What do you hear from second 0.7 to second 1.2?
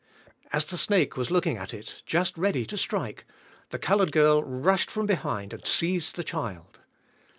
snake